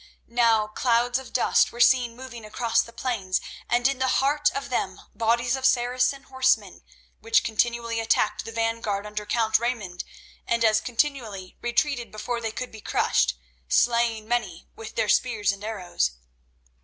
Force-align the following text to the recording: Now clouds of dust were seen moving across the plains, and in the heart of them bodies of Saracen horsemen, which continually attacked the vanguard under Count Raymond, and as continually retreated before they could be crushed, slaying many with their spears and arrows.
Now 0.27 0.65
clouds 0.65 1.19
of 1.19 1.31
dust 1.31 1.71
were 1.71 1.79
seen 1.79 2.15
moving 2.15 2.43
across 2.43 2.81
the 2.81 2.91
plains, 2.91 3.39
and 3.69 3.87
in 3.87 3.99
the 3.99 4.07
heart 4.07 4.49
of 4.55 4.71
them 4.71 4.99
bodies 5.13 5.55
of 5.55 5.63
Saracen 5.63 6.23
horsemen, 6.23 6.81
which 7.19 7.43
continually 7.43 7.99
attacked 7.99 8.43
the 8.43 8.51
vanguard 8.51 9.05
under 9.05 9.27
Count 9.27 9.59
Raymond, 9.59 10.03
and 10.47 10.65
as 10.65 10.81
continually 10.81 11.55
retreated 11.61 12.11
before 12.11 12.41
they 12.41 12.51
could 12.51 12.71
be 12.71 12.81
crushed, 12.81 13.35
slaying 13.69 14.27
many 14.27 14.67
with 14.75 14.95
their 14.95 15.07
spears 15.07 15.51
and 15.51 15.63
arrows. 15.63 16.13